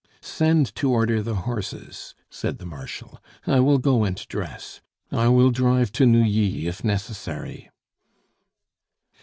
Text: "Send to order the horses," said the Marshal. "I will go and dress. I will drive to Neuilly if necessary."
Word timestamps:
"Send 0.23 0.73
to 0.77 0.89
order 0.89 1.21
the 1.21 1.35
horses," 1.45 2.15
said 2.27 2.57
the 2.57 2.65
Marshal. 2.65 3.21
"I 3.45 3.59
will 3.59 3.77
go 3.77 4.03
and 4.03 4.15
dress. 4.29 4.81
I 5.11 5.27
will 5.27 5.51
drive 5.51 5.91
to 5.91 6.07
Neuilly 6.07 6.65
if 6.65 6.83
necessary." 6.83 7.69